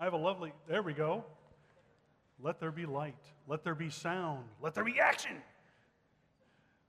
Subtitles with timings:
[0.00, 1.22] I have a lovely, there we go.
[2.42, 3.22] Let there be light.
[3.46, 4.46] Let there be sound.
[4.62, 5.36] Let there be action.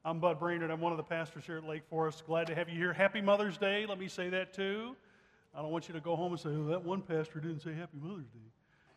[0.06, 0.72] I'm Bud Brainerd.
[0.72, 2.26] I'm one of the pastors here at Lake Forest.
[2.26, 2.94] Glad to have you here.
[2.94, 3.86] Happy Mother's Day.
[3.86, 4.96] Let me say that too.
[5.54, 7.74] I don't want you to go home and say, oh, that one pastor didn't say
[7.74, 8.50] Happy Mother's Day.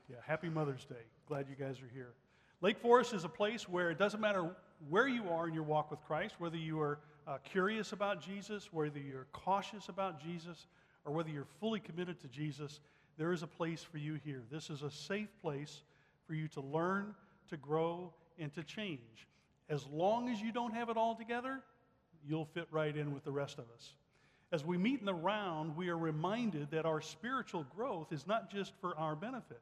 [0.09, 0.95] Yeah, Happy Mother's Day.
[1.27, 2.13] Glad you guys are here.
[2.61, 4.55] Lake Forest is a place where it doesn't matter
[4.89, 8.73] where you are in your walk with Christ, whether you are uh, curious about Jesus,
[8.73, 10.69] whether you're cautious about Jesus,
[11.05, 12.79] or whether you're fully committed to Jesus,
[13.17, 14.43] there is a place for you here.
[14.51, 15.83] This is a safe place
[16.27, 17.15] for you to learn,
[17.51, 19.29] to grow, and to change.
[19.69, 21.61] As long as you don't have it all together,
[22.27, 23.95] you'll fit right in with the rest of us.
[24.53, 28.51] As we meet in the round, we are reminded that our spiritual growth is not
[28.51, 29.61] just for our benefit.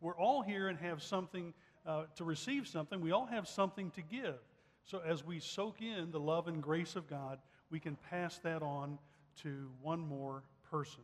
[0.00, 1.54] We're all here and have something
[1.86, 4.36] uh, to receive something, we all have something to give.
[4.84, 7.38] So as we soak in the love and grace of God,
[7.70, 8.98] we can pass that on
[9.42, 11.02] to one more person.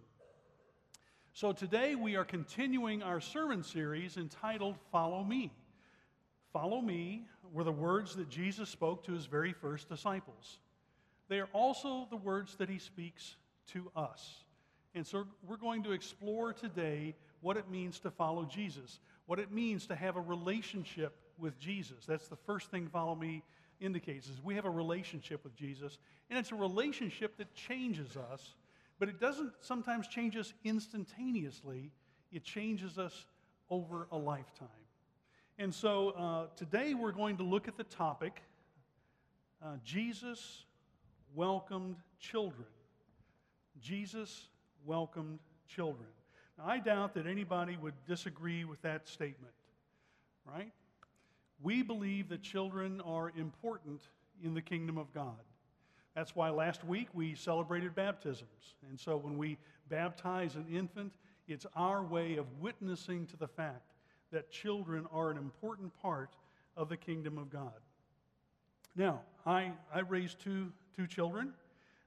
[1.37, 5.51] So today we are continuing our sermon series entitled Follow Me.
[6.53, 10.61] Follow me were the words that Jesus spoke to his very first disciples.
[11.29, 13.35] They are also the words that he speaks
[13.73, 14.45] to us.
[14.95, 19.51] And so we're going to explore today what it means to follow Jesus, what it
[19.51, 22.07] means to have a relationship with Jesus.
[22.07, 23.43] That's the first thing follow me
[23.81, 25.99] indicates is we have a relationship with Jesus,
[26.31, 28.55] and it's a relationship that changes us,
[28.99, 31.91] but it doesn't sometimes change us instantaneously.
[32.33, 33.27] It changes us
[33.71, 34.69] over a lifetime.
[35.59, 38.43] And so uh, today we're going to look at the topic
[39.63, 40.65] uh, Jesus
[41.35, 42.67] welcomed children.
[43.81, 44.49] Jesus
[44.85, 46.09] welcomed children.
[46.59, 49.55] Now, I doubt that anybody would disagree with that statement,
[50.47, 50.71] right?
[51.63, 54.03] We believe that children are important
[54.43, 55.41] in the kingdom of God.
[56.15, 58.75] That's why last week we celebrated baptisms.
[58.89, 61.13] And so when we baptize an infant,
[61.49, 63.93] it's our way of witnessing to the fact
[64.31, 66.37] that children are an important part
[66.77, 67.73] of the kingdom of God.
[68.97, 71.53] Now, I, I raised two, two children,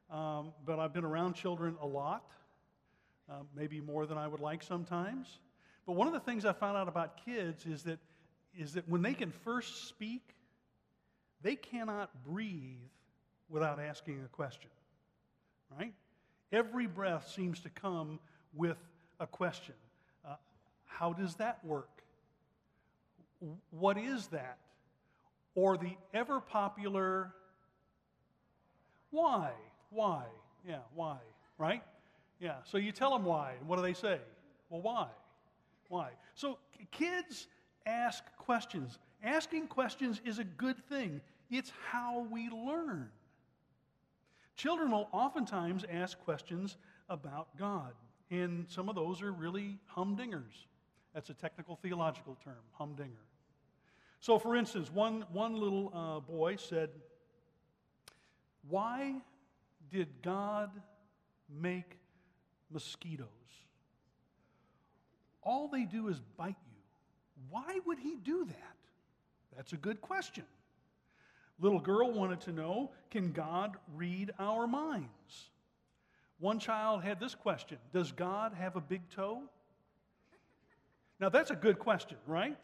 [0.09, 2.31] um, but I've been around children a lot,
[3.29, 5.39] uh, maybe more than I would like sometimes.
[5.85, 7.99] But one of the things I found out about kids is that,
[8.57, 10.21] is that when they can first speak,
[11.41, 12.77] they cannot breathe
[13.49, 14.69] without asking a question,
[15.77, 15.93] right?
[16.51, 18.19] Every breath seems to come
[18.53, 18.77] with
[19.19, 19.75] a question.
[20.25, 20.35] Uh,
[20.85, 21.89] how does that work?
[23.71, 24.57] What is that?
[25.55, 27.33] Or the ever popular,
[29.11, 29.51] why?
[29.89, 30.23] Why?
[30.67, 31.17] Yeah, why?
[31.57, 31.83] Right?
[32.39, 33.53] Yeah, so you tell them why.
[33.59, 34.19] And what do they say?
[34.69, 35.07] Well, why?
[35.89, 36.09] Why?
[36.35, 36.59] So
[36.91, 37.47] kids
[37.85, 38.99] ask questions.
[39.23, 43.09] Asking questions is a good thing, it's how we learn.
[44.57, 46.77] Children will oftentimes ask questions
[47.09, 47.93] about God,
[48.31, 50.65] and some of those are really humdingers.
[51.13, 53.21] That's a technical theological term, humdinger.
[54.19, 56.89] So, for instance, one, one little uh, boy said,
[58.67, 59.21] Why
[59.91, 60.71] did God
[61.61, 61.97] make
[62.71, 63.27] mosquitoes?
[65.43, 66.81] All they do is bite you.
[67.49, 68.75] Why would he do that?
[69.55, 70.45] That's a good question.
[71.59, 75.49] Little girl wanted to know can God read our minds?
[76.39, 79.41] One child had this question Does God have a big toe?
[81.19, 82.55] Now, that's a good question, right?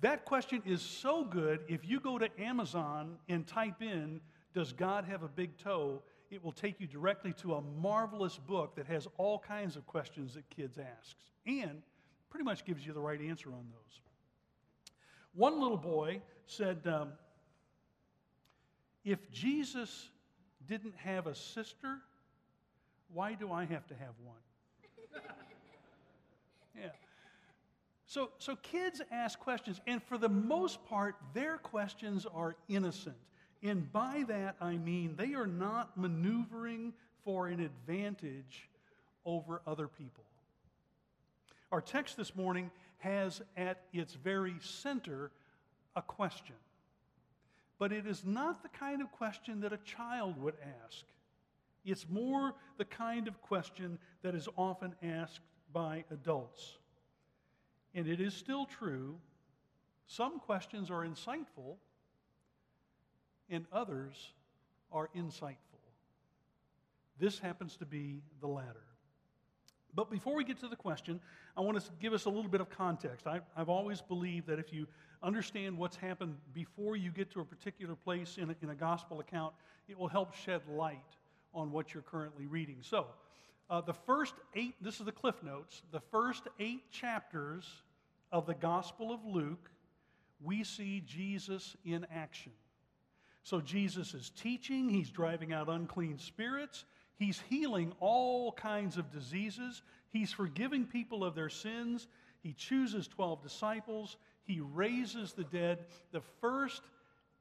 [0.00, 4.20] That question is so good, if you go to Amazon and type in,
[4.54, 6.02] Does God have a big toe?
[6.32, 10.32] it will take you directly to a marvelous book that has all kinds of questions
[10.32, 11.14] that kids ask
[11.46, 11.82] and
[12.30, 14.00] pretty much gives you the right answer on those.
[15.34, 17.12] One little boy said, um,
[19.04, 20.08] If Jesus
[20.66, 21.98] didn't have a sister,
[23.12, 24.36] why do I have to have one?
[26.80, 26.88] yeah.
[28.06, 33.16] So, so kids ask questions, and for the most part, their questions are innocent.
[33.62, 36.92] And by that, I mean they are not maneuvering
[37.24, 38.68] for an advantage
[39.24, 40.24] over other people.
[41.70, 45.30] Our text this morning has at its very center
[45.96, 46.56] a question.
[47.78, 50.54] But it is not the kind of question that a child would
[50.84, 51.04] ask.
[51.84, 55.40] It's more the kind of question that is often asked
[55.72, 56.78] by adults.
[57.94, 59.16] And it is still true,
[60.06, 61.76] some questions are insightful
[63.48, 64.32] and others
[64.90, 65.56] are insightful.
[67.18, 68.91] This happens to be the latter.
[69.94, 71.20] But before we get to the question,
[71.56, 73.26] I want to give us a little bit of context.
[73.26, 74.86] I, have always believed that if you
[75.22, 79.20] understand what's happened before you get to a particular place in a, in a gospel
[79.20, 79.54] account,
[79.88, 80.98] it will help shed light
[81.54, 82.78] on what you're currently reading.
[82.80, 83.06] So,
[83.70, 87.64] Uh, the first eight, this is the Cliff Notes, the first eight chapters
[88.30, 89.70] of the Gospel of Luke,
[90.42, 92.52] we see Jesus in action.
[93.42, 96.84] So Jesus is teaching, he's driving out unclean spirits,
[97.22, 102.08] he's healing all kinds of diseases, he's forgiving people of their sins,
[102.42, 105.84] he chooses 12 disciples, he raises the dead.
[106.10, 106.82] The first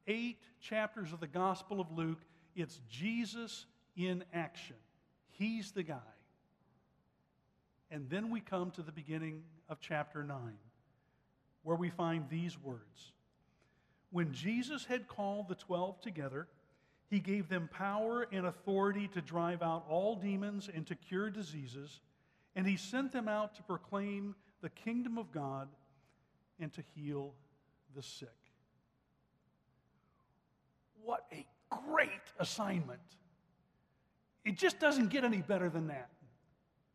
[0.07, 2.19] eight chapters of the Gospel of Luke,
[2.55, 4.75] it's Jesus in action.
[5.31, 5.97] He's the guy.
[7.89, 10.37] And then we come to the beginning of chapter 9,
[11.63, 13.11] where we find these words
[14.11, 16.47] When Jesus had called the twelve together,
[17.11, 21.99] he gave them power and authority to drive out all demons and to cure diseases,
[22.55, 25.67] and he sent them out to proclaim the kingdom of God
[26.57, 27.33] and to heal
[27.93, 28.29] the sick.
[31.03, 32.09] What a great
[32.39, 33.01] assignment!
[34.45, 36.09] It just doesn't get any better than that.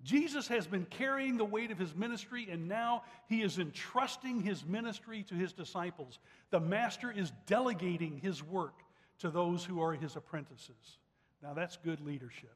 [0.02, 4.64] Jesus has been carrying the weight of his ministry, and now he is entrusting his
[4.64, 6.20] ministry to his disciples.
[6.50, 8.85] The master is delegating his work
[9.20, 10.98] to those who are his apprentices.
[11.42, 12.54] Now, that's good leadership.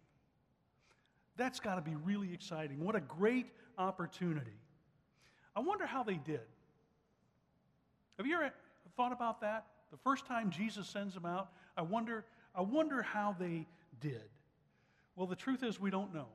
[1.37, 2.85] That's got to be really exciting.
[2.85, 3.47] What a great
[3.79, 4.59] opportunity.
[5.57, 6.41] I wonder how they did.
[8.19, 8.53] Have you ever
[8.97, 9.67] thought about that?
[9.91, 12.25] The first time Jesus sends them out, I wonder,
[12.55, 13.67] I wonder how they
[14.01, 14.29] did.
[15.17, 16.29] Well, the truth is, we don't know.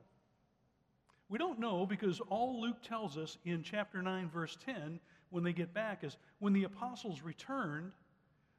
[1.28, 5.00] We don't know because all Luke tells us in chapter 9, verse 10,
[5.30, 7.92] when they get back, is when the apostles returned,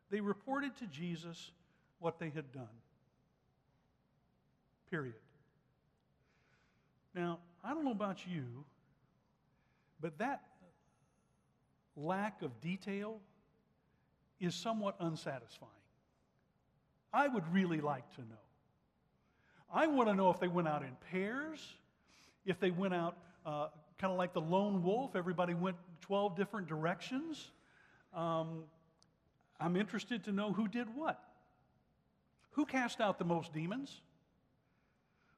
[0.09, 1.51] they reported to Jesus
[1.99, 2.67] what they had done.
[4.89, 5.15] Period.
[7.13, 8.45] Now, I don't know about you,
[9.99, 10.43] but that
[11.95, 13.19] lack of detail
[14.39, 15.71] is somewhat unsatisfying.
[17.11, 18.37] I would really like to know.
[19.73, 21.59] I want to know if they went out in pairs,
[22.45, 23.67] if they went out uh,
[23.97, 27.49] kind of like the lone wolf, everybody went 12 different directions.
[28.13, 28.63] Um,
[29.59, 31.19] I'm interested to know who did what.
[32.51, 34.01] Who cast out the most demons?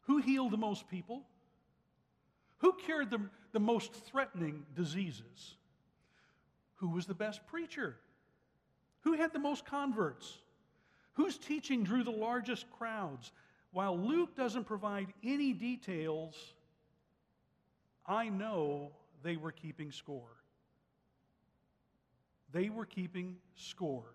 [0.04, 1.24] Who healed the most people?
[2.57, 3.21] Who cured the,
[3.51, 5.56] the most threatening diseases?
[6.75, 7.98] Who was the best preacher?
[9.01, 10.39] Who had the most converts?
[11.13, 13.31] Whose teaching drew the largest crowds?
[13.71, 16.36] While Luke doesn't provide any details,
[18.06, 20.38] I know they were keeping score.
[22.51, 24.13] They were keeping score.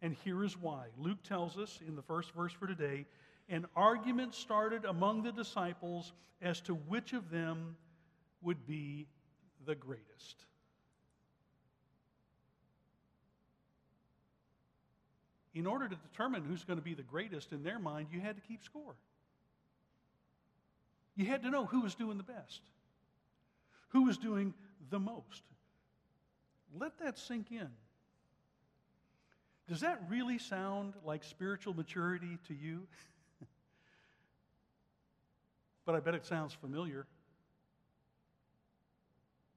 [0.00, 0.86] And here is why.
[0.96, 3.06] Luke tells us in the first verse for today
[3.48, 6.12] an argument started among the disciples
[6.42, 7.76] as to which of them
[8.42, 9.06] would be
[9.66, 10.44] the greatest.
[15.54, 18.36] In order to determine who's going to be the greatest in their mind, you had
[18.36, 18.94] to keep score.
[21.16, 22.60] You had to know who was doing the best,
[23.88, 24.54] who was doing
[24.90, 25.42] the most.
[26.76, 27.68] Let that sink in.
[29.68, 32.86] Does that really sound like spiritual maturity to you?
[35.84, 37.06] but I bet it sounds familiar.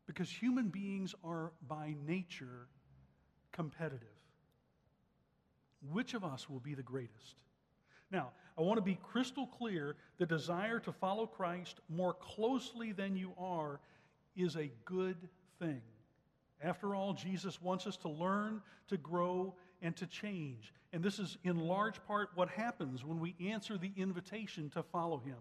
[0.05, 2.67] Because human beings are by nature
[3.53, 4.07] competitive.
[5.89, 7.35] Which of us will be the greatest?
[8.11, 13.15] Now, I want to be crystal clear the desire to follow Christ more closely than
[13.15, 13.79] you are
[14.35, 15.81] is a good thing.
[16.63, 20.73] After all, Jesus wants us to learn, to grow, and to change.
[20.93, 25.17] And this is in large part what happens when we answer the invitation to follow
[25.19, 25.37] Him.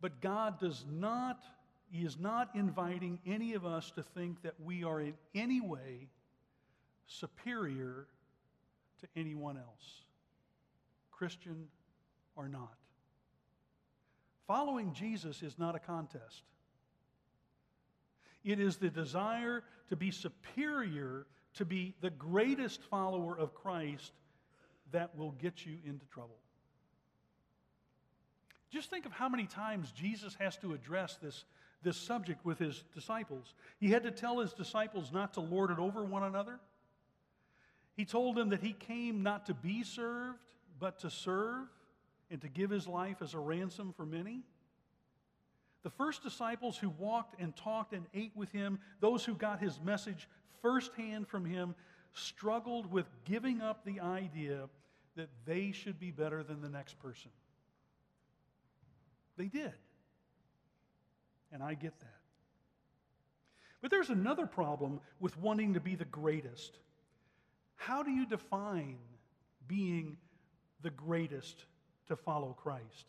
[0.00, 1.44] But God does not,
[1.90, 6.08] He is not inviting any of us to think that we are in any way
[7.06, 8.06] superior
[9.00, 10.04] to anyone else,
[11.10, 11.66] Christian
[12.36, 12.74] or not.
[14.46, 16.42] Following Jesus is not a contest.
[18.44, 24.12] It is the desire to be superior, to be the greatest follower of Christ
[24.92, 26.38] that will get you into trouble.
[28.70, 31.44] Just think of how many times Jesus has to address this,
[31.82, 33.54] this subject with his disciples.
[33.78, 36.60] He had to tell his disciples not to lord it over one another.
[37.96, 40.38] He told them that he came not to be served,
[40.78, 41.66] but to serve
[42.30, 44.42] and to give his life as a ransom for many.
[45.82, 49.80] The first disciples who walked and talked and ate with him, those who got his
[49.80, 50.28] message
[50.60, 51.74] firsthand from him,
[52.12, 54.68] struggled with giving up the idea
[55.16, 57.30] that they should be better than the next person.
[59.36, 59.72] They did.
[61.52, 62.20] And I get that.
[63.80, 66.78] But there's another problem with wanting to be the greatest.
[67.76, 68.98] How do you define
[69.66, 70.18] being
[70.82, 71.64] the greatest
[72.08, 73.06] to follow Christ?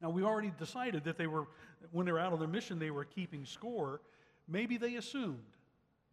[0.00, 1.46] Now, we already decided that they were,
[1.90, 4.00] when they were out on their mission, they were keeping score.
[4.46, 5.38] Maybe they assumed.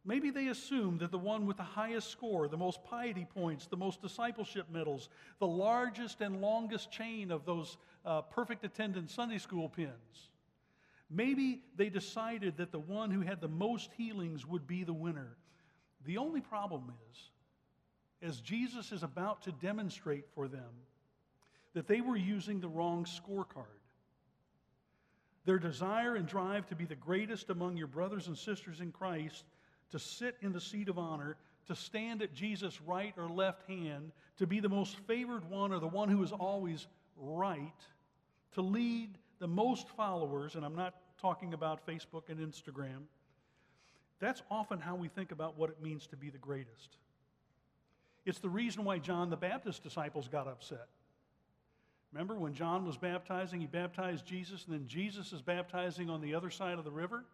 [0.06, 3.78] Maybe they assumed that the one with the highest score, the most piety points, the
[3.78, 5.08] most discipleship medals,
[5.40, 10.30] the largest and longest chain of those uh, perfect attendance Sunday school pins,
[11.10, 15.38] maybe they decided that the one who had the most healings would be the winner.
[16.06, 17.30] The only problem is,
[18.22, 20.70] as Jesus is about to demonstrate for them,
[21.74, 23.66] that they were using the wrong scorecard.
[25.46, 29.44] Their desire and drive to be the greatest among your brothers and sisters in Christ,
[29.92, 31.36] to sit in the seat of honor,
[31.68, 35.80] to stand at Jesus' right or left hand, to be the most favored one or
[35.80, 36.88] the one who is always
[37.18, 37.74] right,
[38.54, 43.04] to lead the most followers, and I'm not talking about Facebook and Instagram.
[44.20, 46.98] That's often how we think about what it means to be the greatest.
[48.26, 50.88] It's the reason why John the Baptist's disciples got upset.
[52.14, 56.36] Remember when John was baptizing, he baptized Jesus, and then Jesus is baptizing on the
[56.36, 57.26] other side of the river?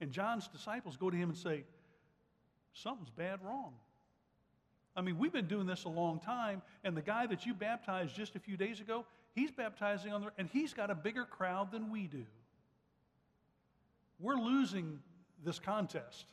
[0.00, 1.64] And John's disciples go to him and say,
[2.72, 3.72] Something's bad wrong.
[4.94, 8.14] I mean, we've been doing this a long time, and the guy that you baptized
[8.16, 9.04] just a few days ago,
[9.34, 12.24] he's baptizing on the, and he's got a bigger crowd than we do.
[14.18, 14.98] We're losing
[15.44, 16.24] this contest.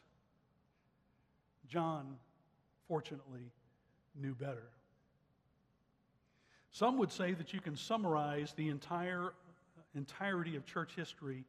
[1.68, 2.16] John,
[2.88, 3.52] fortunately,
[4.16, 4.68] knew better.
[6.74, 9.34] Some would say that you can summarize the entire
[9.96, 11.46] entirety of church history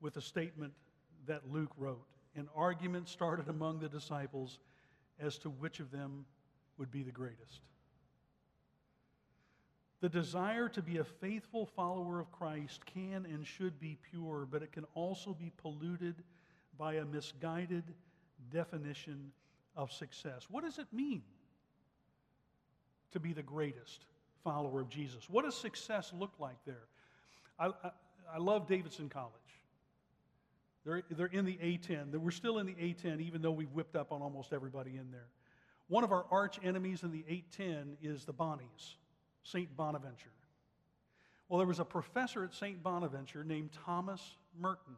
[0.00, 0.72] with a statement
[1.26, 2.06] that Luke wrote.
[2.36, 4.60] An argument started among the disciples
[5.18, 6.24] as to which of them
[6.78, 7.60] would be the greatest.
[10.00, 14.62] The desire to be a faithful follower of Christ can and should be pure, but
[14.62, 16.14] it can also be polluted
[16.78, 17.82] by a misguided
[18.52, 19.32] definition
[19.74, 20.46] of success.
[20.48, 21.22] What does it mean
[23.10, 24.04] to be the greatest?
[24.44, 25.28] Follower of Jesus.
[25.28, 26.86] What does success look like there?
[27.58, 27.90] I, I,
[28.34, 29.32] I love Davidson College.
[30.84, 32.16] They're, they're in the A10.
[32.16, 35.26] We're still in the A10, even though we've whipped up on almost everybody in there.
[35.88, 38.96] One of our arch enemies in the A10 is the Bonnies,
[39.42, 39.74] St.
[39.76, 40.30] Bonaventure.
[41.48, 42.82] Well, there was a professor at St.
[42.82, 44.96] Bonaventure named Thomas Merton.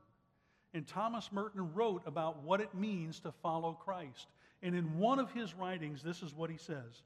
[0.74, 4.26] And Thomas Merton wrote about what it means to follow Christ.
[4.62, 7.02] And in one of his writings, this is what he says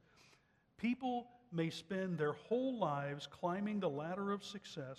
[0.79, 4.99] People may spend their whole lives climbing the ladder of success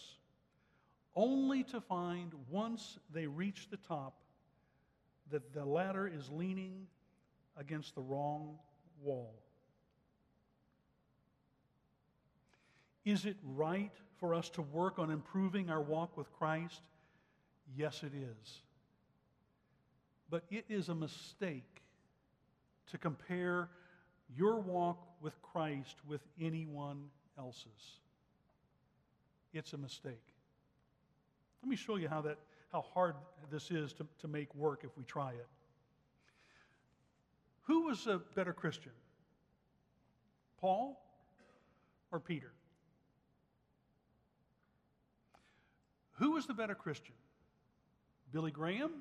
[1.15, 4.15] only to find once they reach the top
[5.31, 6.87] that the ladder is leaning
[7.57, 8.57] against the wrong
[9.01, 9.33] wall.
[13.05, 16.81] Is it right for us to work on improving our walk with Christ?
[17.75, 18.61] Yes, it is.
[20.29, 21.83] But it is a mistake
[22.87, 23.69] to compare
[24.33, 27.99] your walk with Christ with anyone else's.
[29.53, 30.33] It's a mistake.
[31.63, 32.37] Let me show you how, that,
[32.71, 33.15] how hard
[33.51, 35.47] this is to, to make work if we try it.
[37.63, 38.91] Who was a better Christian?
[40.59, 41.01] Paul
[42.11, 42.51] or Peter?
[46.17, 47.15] Who was the better Christian?
[48.31, 48.91] Billy Graham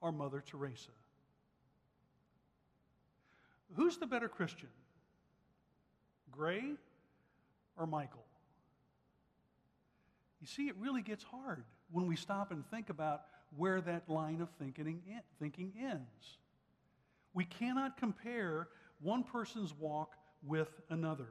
[0.00, 0.90] or Mother Teresa?
[3.74, 4.68] Who's the better Christian?
[6.30, 6.74] Gray
[7.76, 8.24] or Michael?
[10.40, 13.22] You see, it really gets hard when we stop and think about
[13.56, 15.00] where that line of thinking,
[15.38, 16.38] thinking ends.
[17.32, 18.68] We cannot compare
[19.00, 20.12] one person's walk
[20.46, 21.28] with another.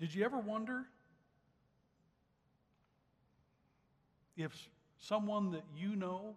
[0.00, 0.86] Did you ever wonder
[4.36, 4.52] if
[4.98, 6.36] someone that you know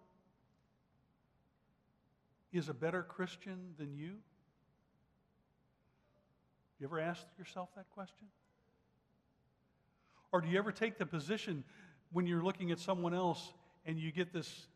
[2.52, 4.16] is a better Christian than you?
[6.78, 8.26] You ever ask yourself that question?
[10.32, 11.64] Or do you ever take the position
[12.12, 13.52] when you're looking at someone else
[13.84, 14.66] and you get this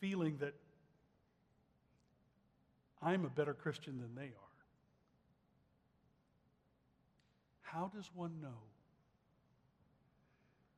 [0.00, 0.54] feeling that
[3.00, 4.52] I'm a better Christian than they are?
[7.60, 8.48] How does one know?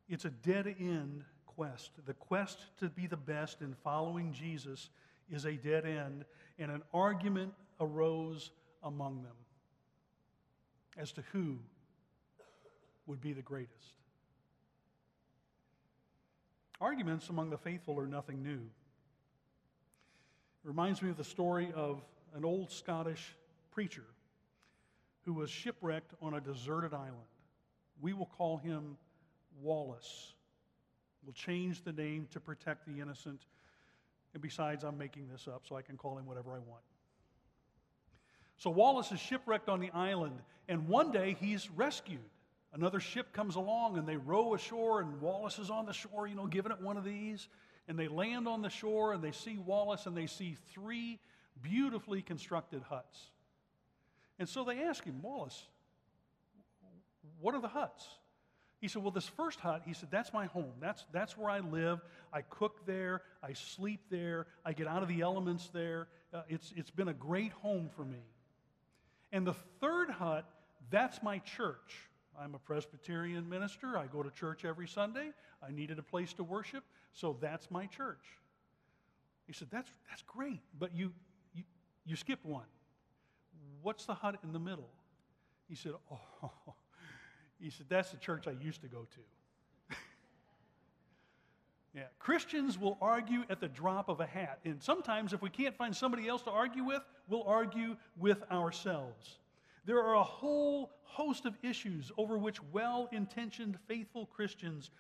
[0.09, 1.91] It's a dead end quest.
[2.07, 4.91] The quest to be the best in following Jesus
[5.31, 6.25] is a dead end,
[6.59, 8.51] and an argument arose
[8.83, 9.37] among them
[10.97, 11.59] as to who
[13.07, 13.95] would be the greatest.
[16.81, 18.61] Arguments among the faithful are nothing new.
[20.65, 22.03] It reminds me of the story of
[22.35, 23.37] an old Scottish
[23.71, 24.05] preacher
[25.25, 27.15] who was shipwrecked on a deserted island.
[28.01, 28.97] We will call him
[29.61, 30.35] Wallace.
[31.25, 33.47] We'll change the name to protect the innocent
[34.35, 36.83] and besides, I'm making this up, so I can call him whatever I want.
[38.57, 40.37] So Wallace is shipwrecked on the island,
[40.69, 42.21] and one day he's rescued.
[42.73, 46.35] Another ship comes along and they row ashore, and Wallace is on the shore, you
[46.35, 47.49] know, giving it one of these.
[47.87, 51.21] And they land on the shore and they see Wallace and they see three
[51.63, 53.31] beautifully constructed huts.
[54.39, 55.67] And so they ask him, Wallace,
[57.41, 58.07] what are the huts?
[58.85, 60.75] He said, Well, this first hut, he said, that's my home.
[60.79, 62.03] That's, that's where I live.
[62.35, 63.23] I cook there.
[63.43, 64.47] I sleep there.
[64.63, 66.09] I get out of the elements there.
[66.35, 68.21] Uh, it's, it's been a great home for me.
[69.33, 70.45] And the third hut,
[70.91, 71.97] that's my church.
[72.39, 73.97] I'm a Presbyterian minister.
[73.97, 75.31] I go to church every Sunday.
[75.67, 78.27] I needed a place to worship, so that's my church.
[79.47, 81.11] He said, That's, that's great, but you,
[81.55, 81.63] you,
[82.05, 82.67] you skipped one.
[83.81, 84.91] What's the hut in the middle?
[85.71, 86.75] He said, Oh,
[87.65, 89.07] he said, That's the church I used to go
[89.91, 89.97] to.
[91.95, 94.61] yeah, Christians will argue at the drop of a hat.
[94.65, 99.39] And sometimes, if we can't find somebody else to argue with, we'll argue with ourselves.
[99.87, 104.91] There are a whole host of issues over which well intentioned, faithful Christians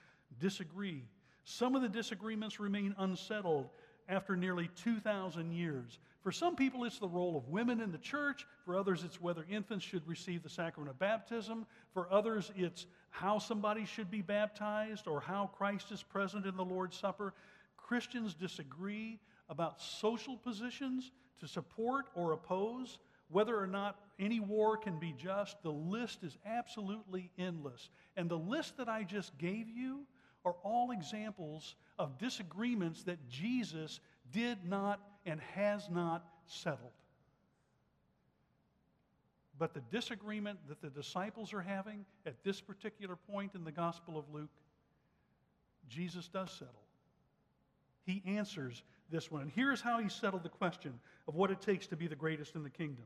[0.40, 1.04] disagree.
[1.44, 3.68] Some of the disagreements remain unsettled
[4.08, 5.98] after nearly 2,000 years.
[6.22, 8.46] For some people, it's the role of women in the church.
[8.64, 11.66] For others, it's whether infants should receive the sacrament of baptism.
[11.92, 16.64] For others, it's how somebody should be baptized or how Christ is present in the
[16.64, 17.34] Lord's Supper.
[17.76, 19.20] Christians disagree
[19.50, 25.62] about social positions to support or oppose whether or not any war can be just,
[25.62, 27.90] the list is absolutely endless.
[28.16, 30.06] And the list that I just gave you
[30.44, 34.00] are all examples of disagreements that Jesus
[34.32, 36.92] did not and has not settled.
[39.58, 44.18] But the disagreement that the disciples are having at this particular point in the Gospel
[44.18, 44.50] of Luke,
[45.88, 46.74] Jesus does settle.
[48.04, 49.42] He answers this one.
[49.42, 50.98] And here's how he settled the question
[51.28, 53.04] of what it takes to be the greatest in the kingdom.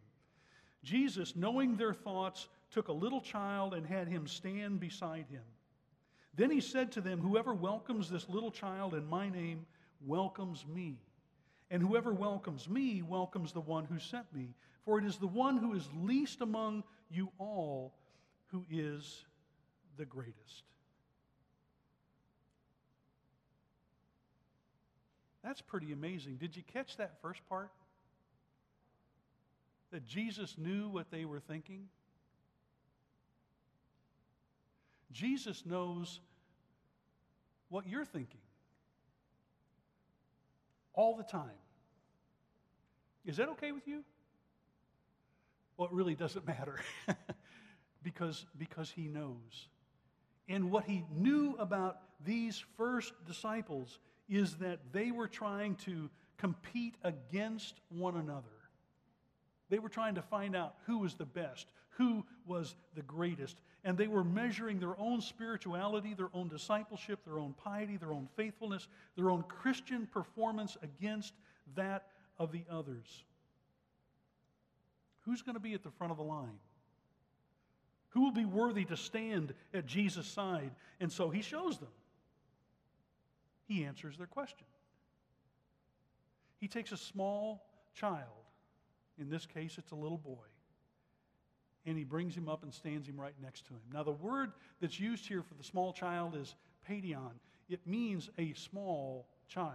[0.83, 5.43] Jesus, knowing their thoughts, took a little child and had him stand beside him.
[6.39, 9.67] Then he said to them, Whoever welcomes this little child in my name
[10.07, 10.97] welcomes me.
[11.69, 14.55] And whoever welcomes me welcomes the one who sent me.
[14.85, 17.93] For it is the one who is least among you all
[18.53, 19.25] who is
[19.97, 20.63] the greatest.
[25.43, 26.37] That's pretty amazing.
[26.37, 27.73] Did you catch that first part?
[29.91, 31.89] That Jesus knew what they were thinking?
[35.11, 36.21] Jesus knows
[37.69, 38.41] what you're thinking
[40.95, 41.51] all the time.
[43.25, 44.03] Is that okay with you?
[45.77, 46.81] Well, it really doesn't matter
[48.03, 49.69] because, because he knows.
[50.49, 56.97] And what he knew about these first disciples is that they were trying to compete
[57.05, 58.49] against one another.
[59.69, 61.67] They were trying to find out who was the best,
[61.99, 63.57] who was the greatest.
[63.85, 68.29] And they were measuring their own spirituality, their own discipleship, their own piety, their own
[68.37, 71.35] faithfulness, their own Christian performance against
[71.75, 72.07] that
[72.39, 73.25] of the others.
[75.23, 76.59] Who's going to be at the front of the line?
[78.11, 80.71] Who will be worthy to stand at Jesus' side?
[81.01, 81.89] And so he shows them.
[83.67, 84.67] He answers their question.
[86.59, 87.63] He takes a small
[87.95, 88.25] child,
[89.19, 90.47] in this case, it's a little boy,
[91.89, 93.81] and he brings him up and stands him right next to him.
[93.93, 96.55] Now, the word that's used here for the small child is
[96.89, 97.33] paidion.
[97.69, 99.73] It means a small child.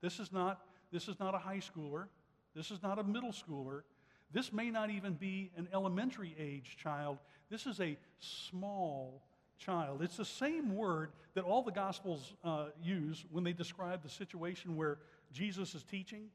[0.00, 0.60] This is not,
[0.92, 2.06] this is not a high schooler.
[2.54, 3.82] This is not a middle schooler.
[4.32, 7.18] This may not even be an elementary age child.
[7.50, 9.22] This is a small
[9.58, 10.00] child.
[10.00, 14.76] It's the same word that all the Gospels uh, use when they describe the situation
[14.76, 14.98] where
[15.32, 16.26] Jesus is teaching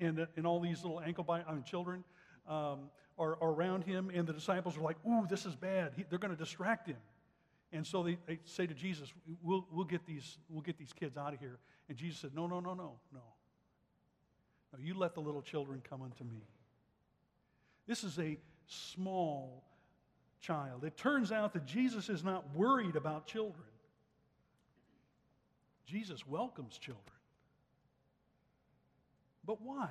[0.00, 2.04] and, and all these little ankle bite, mean, children
[2.48, 2.90] um,
[3.20, 5.92] are, around him, and the disciples are like, Ooh, this is bad.
[5.96, 6.96] He, they're going to distract him.
[7.72, 11.16] And so they, they say to Jesus, we'll, we'll, get these, we'll get these kids
[11.16, 11.58] out of here.
[11.88, 13.20] And Jesus said, No, no, no, no, no.
[14.72, 16.42] No, you let the little children come unto me.
[17.86, 19.64] This is a small
[20.40, 20.84] child.
[20.84, 23.66] It turns out that Jesus is not worried about children,
[25.86, 27.04] Jesus welcomes children.
[29.44, 29.88] But why?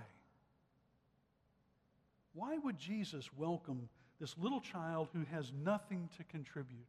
[2.39, 6.87] Why would Jesus welcome this little child who has nothing to contribute?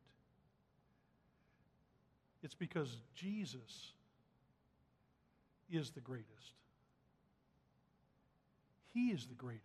[2.45, 3.91] It's because Jesus
[5.69, 6.55] is the greatest.
[8.95, 9.65] He is the greatest.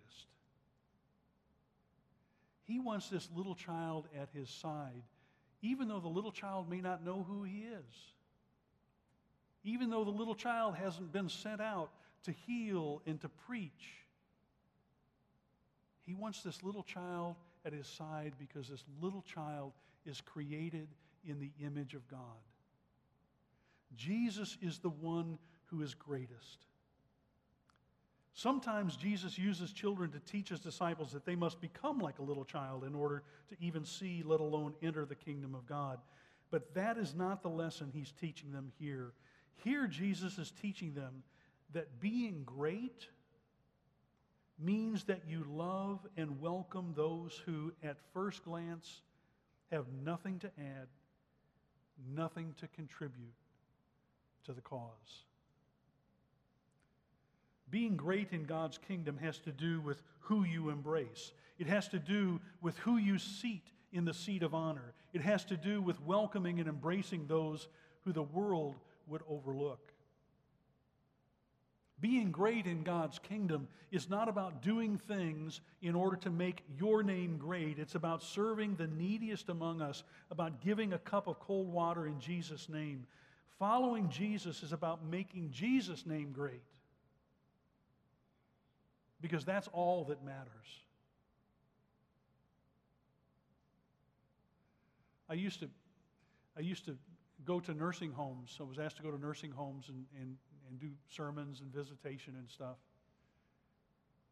[2.64, 5.04] He wants this little child at his side,
[5.62, 7.96] even though the little child may not know who he is.
[9.64, 11.92] Even though the little child hasn't been sent out
[12.24, 14.05] to heal and to preach.
[16.06, 19.74] He wants this little child at his side because this little child
[20.06, 20.88] is created
[21.28, 22.20] in the image of God.
[23.96, 26.68] Jesus is the one who is greatest.
[28.34, 32.44] Sometimes Jesus uses children to teach his disciples that they must become like a little
[32.44, 36.00] child in order to even see, let alone enter the kingdom of God.
[36.52, 39.14] But that is not the lesson he's teaching them here.
[39.64, 41.24] Here, Jesus is teaching them
[41.74, 43.08] that being great
[44.60, 49.02] means that you love and welcome those who, at first glance,
[49.72, 50.88] have nothing to add,
[52.16, 53.34] nothing to contribute
[54.46, 55.26] to the cause.
[57.70, 61.34] Being great in God's kingdom has to do with who you embrace.
[61.58, 64.94] It has to do with who you seat in the seat of honor.
[65.14, 67.68] It has to do with welcoming and embracing those
[68.04, 68.76] who the world
[69.08, 69.85] would overlook.
[72.02, 77.04] Being great in God's kingdom is not about doing things in order to make your
[77.04, 77.80] name great.
[77.80, 82.20] It's about serving the neediest among us, about giving a cup of cold water in
[82.20, 83.06] Jesus' name.
[83.60, 86.62] Following Jesus is about making Jesus' name great
[89.22, 90.50] because that's all that matters.
[95.30, 95.70] I used to,
[96.58, 96.98] I used to
[97.46, 98.58] go to nursing homes.
[98.60, 100.38] I was asked to go to nursing homes and, and,
[100.70, 102.78] and do sermons and visitation and stuff.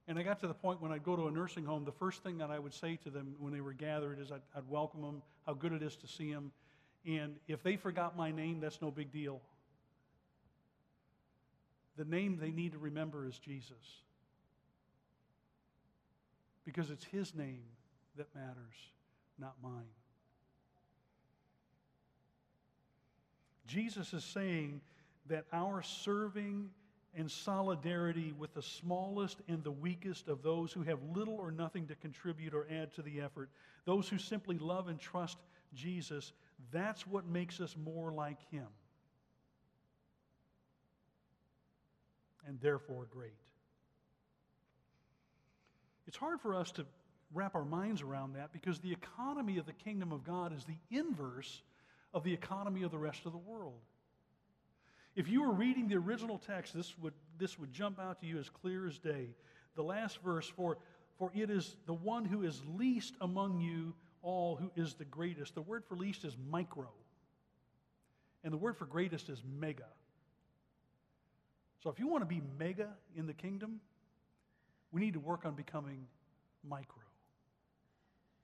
[0.08, 2.24] And I got to the point when I'd go to a nursing home, the first
[2.24, 5.02] thing that I would say to them when they were gathered is I'd, I'd welcome
[5.02, 6.52] them, how good it is to see them.
[7.06, 9.42] And if they forgot my name, that's no big deal.
[11.96, 14.02] The name they need to remember is Jesus
[16.66, 17.64] because it's His name
[18.18, 18.76] that matters,
[19.40, 19.84] not mine.
[23.68, 24.82] Jesus is saying
[25.28, 26.70] that our serving
[27.16, 31.88] and solidarity with the smallest and the weakest of those who have little or nothing
[31.88, 33.50] to contribute or add to the effort,
[33.86, 35.38] those who simply love and trust
[35.74, 36.34] Jesus,
[36.72, 38.68] that's what makes us more like Him.
[42.48, 43.38] And therefore great.
[46.08, 46.86] It's hard for us to
[47.34, 50.78] wrap our minds around that because the economy of the kingdom of God is the
[50.96, 51.62] inverse
[52.14, 53.80] of the economy of the rest of the world.
[55.16, 58.40] If you were reading the original text, this would, this would jump out to you
[58.40, 59.36] as clear as day.
[59.76, 60.78] The last verse, for,
[61.18, 65.54] for it is the one who is least among you all who is the greatest.
[65.54, 66.90] The word for least is micro,
[68.44, 69.84] and the word for greatest is mega.
[71.84, 73.82] So if you want to be mega in the kingdom,
[74.92, 76.08] we need to work on becoming
[76.68, 77.04] micro.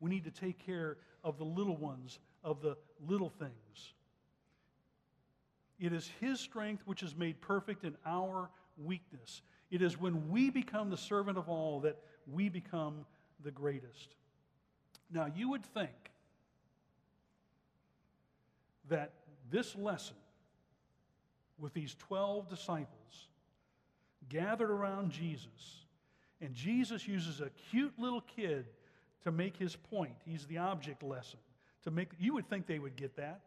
[0.01, 2.77] We need to take care of the little ones, of the
[3.07, 3.93] little things.
[5.79, 9.41] It is His strength which is made perfect in our weakness.
[9.71, 11.97] It is when we become the servant of all that
[12.31, 13.05] we become
[13.43, 14.15] the greatest.
[15.11, 15.91] Now, you would think
[18.89, 19.13] that
[19.51, 20.15] this lesson
[21.57, 23.27] with these 12 disciples
[24.29, 25.85] gathered around Jesus
[26.41, 28.65] and Jesus uses a cute little kid
[29.23, 30.15] to make his point.
[30.25, 31.39] He's the object lesson.
[31.83, 33.41] To make you would think they would get that.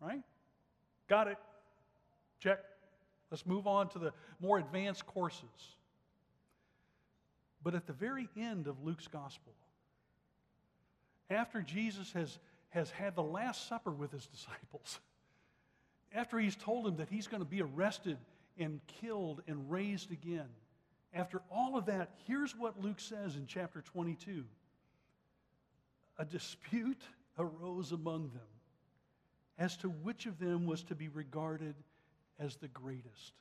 [0.00, 0.22] Right?
[1.10, 1.38] Got it.
[2.38, 2.60] Check.
[3.32, 5.74] Let's move on to the more advanced courses.
[7.64, 9.52] But at the very end of Luke's gospel,
[11.28, 12.38] after Jesus has,
[12.70, 15.00] has had the Last Supper with his disciples,
[16.14, 18.16] after he's told them that he's going to be arrested
[18.56, 20.48] and killed and raised again,
[21.12, 24.44] after all of that, here's what Luke says in chapter 22
[26.18, 27.02] A dispute
[27.38, 28.59] arose among them
[29.60, 31.74] as to which of them was to be regarded
[32.40, 33.34] as the greatest.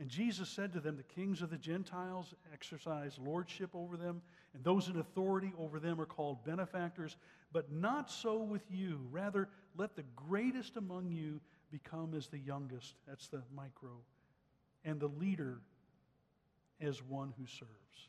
[0.00, 4.20] And Jesus said to them, The kings of the Gentiles exercise lordship over them,
[4.52, 7.16] and those in authority over them are called benefactors.
[7.52, 8.98] But not so with you.
[9.12, 11.40] Rather, let the greatest among you
[11.70, 12.94] become as the youngest.
[13.06, 13.92] That's the micro.
[14.84, 15.60] And the leader
[16.80, 18.08] as one who serves.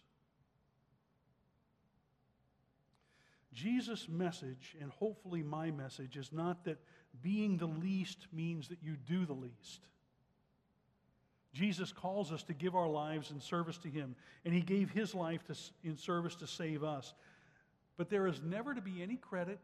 [3.53, 6.79] Jesus' message, and hopefully my message, is not that
[7.21, 9.81] being the least means that you do the least.
[11.53, 15.13] Jesus calls us to give our lives in service to Him, and He gave His
[15.13, 17.13] life to, in service to save us.
[17.95, 19.59] But there is never to be any credit,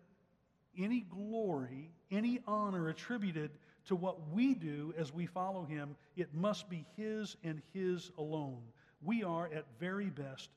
[0.78, 3.49] any glory, any honor attributed
[3.88, 5.95] to what we do as we follow Him.
[6.15, 8.62] It must be His and His alone
[9.02, 10.49] we are at very best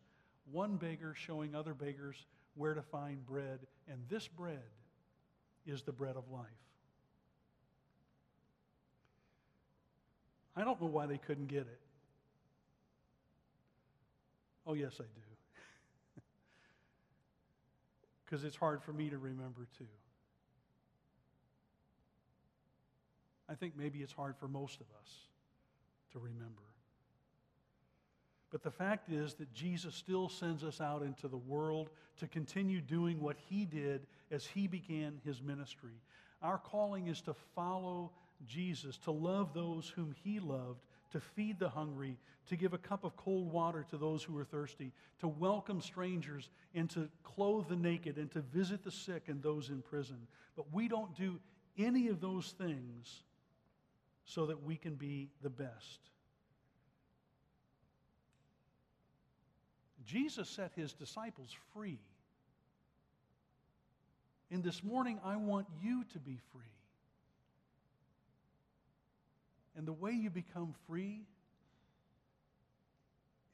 [0.50, 4.62] one beggar showing other beggars where to find bread, and this bread
[5.66, 6.46] is the bread of life.
[10.54, 11.80] I don't know why they couldn't get it.
[14.66, 16.20] Oh, yes, I do.
[18.24, 19.86] because it's hard for me to remember too.
[23.48, 25.10] I think maybe it's hard for most of us
[26.12, 26.71] to remember.
[28.52, 31.88] But the fact is that Jesus still sends us out into the world
[32.18, 36.02] to continue doing what he did as he began his ministry.
[36.42, 38.12] Our calling is to follow
[38.46, 43.04] Jesus, to love those whom he loved, to feed the hungry, to give a cup
[43.04, 47.76] of cold water to those who are thirsty, to welcome strangers, and to clothe the
[47.76, 50.26] naked, and to visit the sick and those in prison.
[50.56, 51.38] But we don't do
[51.78, 53.22] any of those things
[54.24, 56.10] so that we can be the best.
[60.06, 61.98] Jesus set his disciples free.
[64.50, 66.62] And this morning, I want you to be free.
[69.76, 71.22] And the way you become free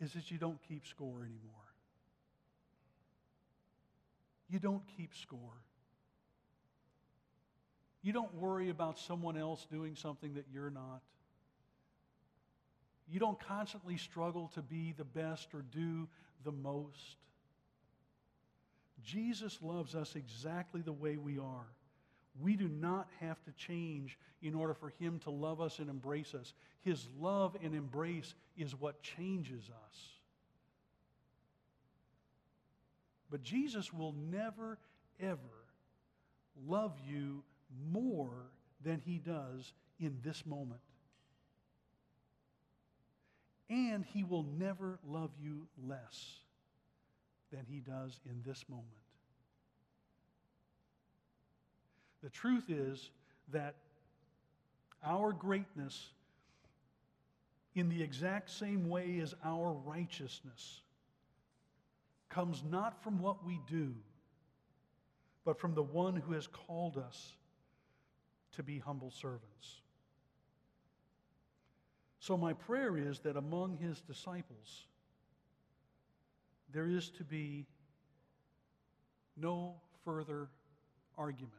[0.01, 1.55] is that you don't keep score anymore.
[4.51, 5.39] You don't keep score.
[8.03, 11.03] You don't worry about someone else doing something that you're not.
[13.11, 16.09] You don't constantly struggle to be the best or do
[16.45, 17.17] the most.
[19.05, 21.67] Jesus loves us exactly the way we are.
[22.41, 26.35] We do not have to change in order for Him to love us and embrace
[26.35, 26.53] us.
[26.83, 29.99] His love and embrace is what changes us.
[33.31, 34.79] But Jesus will never,
[35.21, 35.39] ever
[36.67, 37.43] love you
[37.93, 38.47] more
[38.85, 40.81] than He does in this moment.
[43.71, 46.41] And He will never love you less
[47.53, 48.87] than He does in this moment.
[52.23, 53.11] The truth is
[53.53, 53.77] that
[55.05, 56.11] our greatness,
[57.75, 60.81] in the exact same way as our righteousness,
[62.29, 63.95] comes not from what we do,
[65.45, 67.33] but from the one who has called us
[68.53, 69.81] to be humble servants.
[72.29, 74.85] So, my prayer is that among his disciples,
[76.71, 77.65] there is to be
[79.35, 80.51] no further
[81.17, 81.55] argument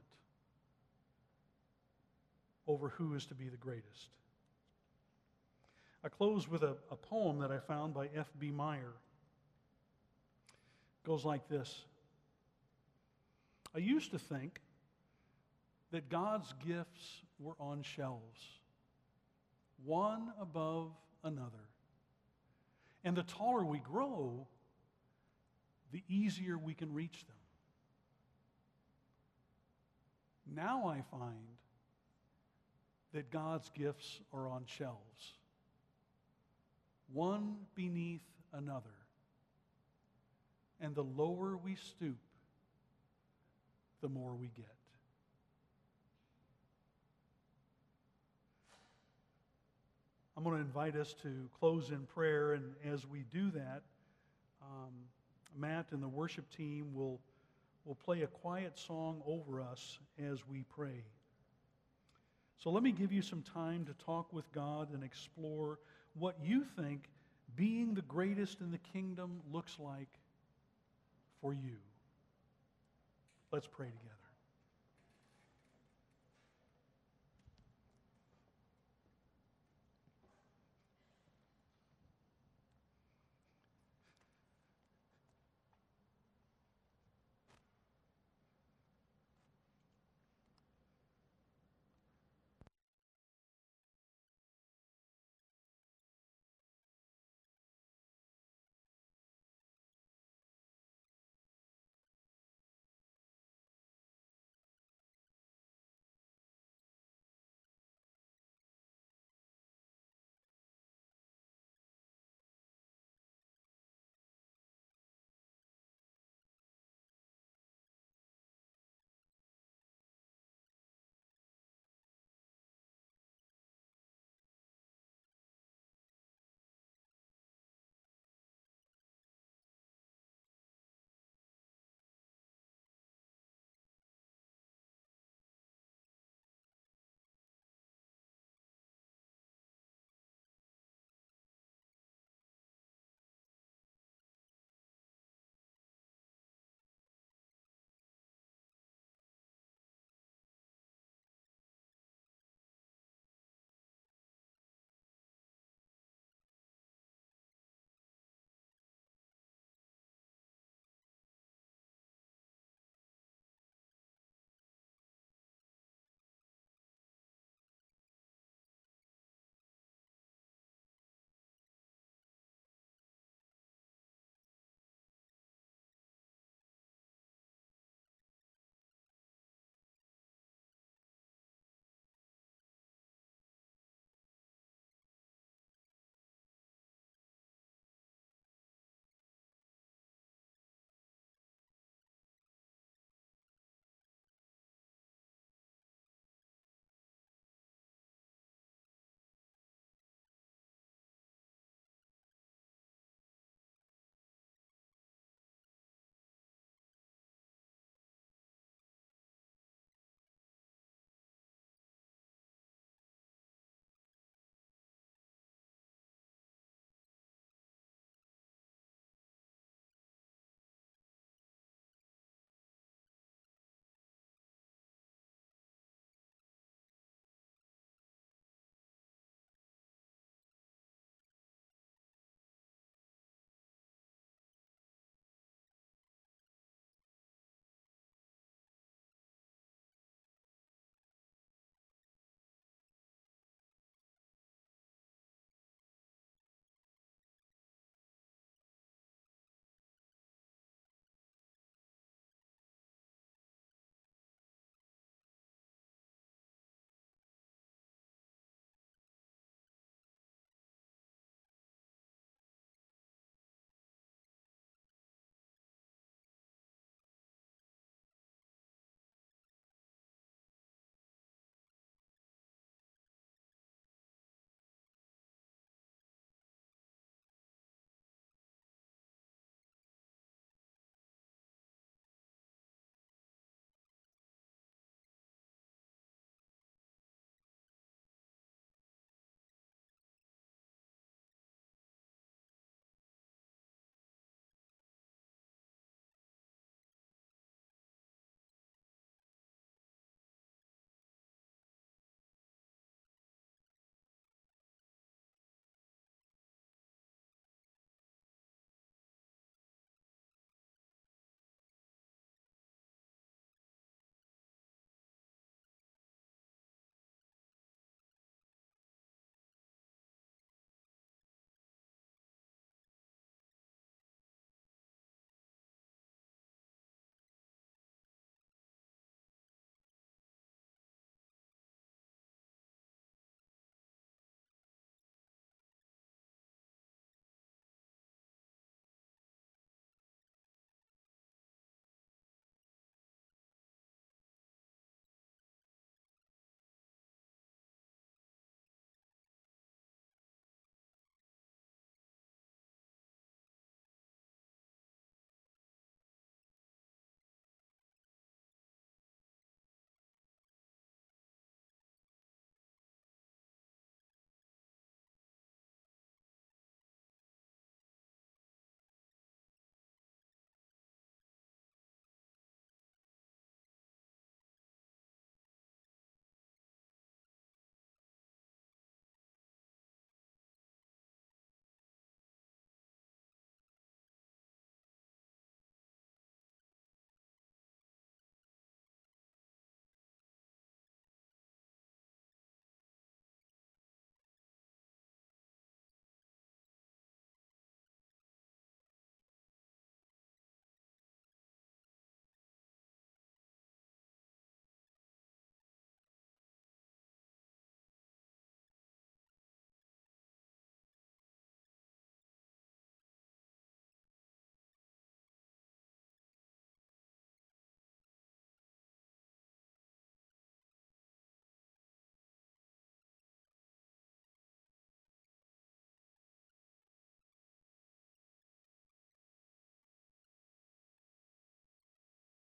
[2.68, 4.10] over who is to be the greatest.
[6.04, 8.52] I close with a, a poem that I found by F.B.
[8.52, 8.94] Meyer.
[11.04, 11.82] It goes like this
[13.74, 14.62] I used to think
[15.92, 18.59] that God's gifts were on shelves,
[19.86, 20.92] one above
[21.24, 21.68] another.
[23.04, 24.48] And the taller we grow,
[25.92, 27.36] the easier we can reach them.
[30.56, 31.58] Now I find
[33.14, 35.34] that God's gifts are on shelves,
[37.12, 38.22] one beneath
[38.54, 38.86] another.
[40.82, 42.18] And the lower we stoop,
[44.02, 44.66] the more we get.
[50.40, 53.82] I'm going to invite us to close in prayer, and as we do that,
[54.62, 54.94] um,
[55.54, 57.20] Matt and the worship team will,
[57.84, 61.04] will play a quiet song over us as we pray.
[62.58, 65.78] So let me give you some time to talk with God and explore
[66.18, 67.10] what you think
[67.58, 70.08] being the greatest in the kingdom looks like
[71.42, 71.76] for you.
[73.52, 74.19] Let's pray together.